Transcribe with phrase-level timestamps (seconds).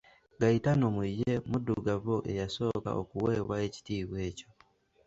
[0.39, 4.49] Gayitano mu ye muddugavu eyasooka okuweebwa ekitiibwa ekyo.